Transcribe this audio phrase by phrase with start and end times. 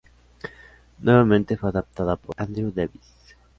[0.97, 3.37] Nuevamente fue adaptada por Andrew Davies.